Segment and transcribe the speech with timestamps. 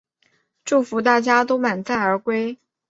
[0.65, 2.57] 祝福大家都满载而归